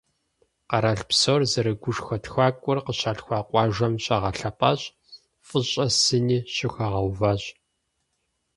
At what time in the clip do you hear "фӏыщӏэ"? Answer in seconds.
5.47-5.85